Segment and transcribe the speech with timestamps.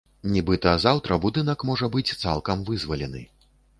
[0.35, 3.23] Нібыта, заўтра будынак можа быць цалкам вызвалены.